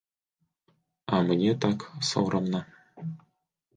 А 1.13 1.19
мне 1.29 1.51
так 1.67 1.85
сорамна. 2.11 2.61